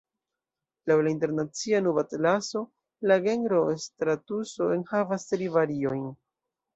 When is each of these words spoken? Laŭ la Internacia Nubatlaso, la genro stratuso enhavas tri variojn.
Laŭ 0.91 0.95
la 1.07 1.09
Internacia 1.15 1.81
Nubatlaso, 1.87 2.63
la 3.11 3.17
genro 3.25 3.59
stratuso 3.83 4.71
enhavas 4.77 5.29
tri 5.33 5.51
variojn. 5.59 6.09